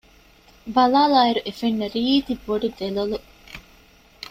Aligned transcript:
ބަލާލާއިރު 0.75 1.41
އެފެންނަ 1.45 1.85
ރީތި 1.93 2.33
ބޮޑު 2.45 2.67
ދެލޮލު 2.77 3.17